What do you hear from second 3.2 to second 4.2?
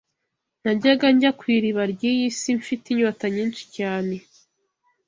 nyinshi cyane